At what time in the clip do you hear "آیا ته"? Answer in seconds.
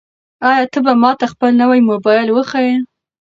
0.49-0.79